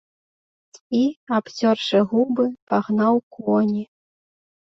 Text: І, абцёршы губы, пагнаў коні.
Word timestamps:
І, 0.99 1.01
абцёршы 1.37 2.01
губы, 2.13 2.45
пагнаў 2.71 3.15
коні. 3.39 3.83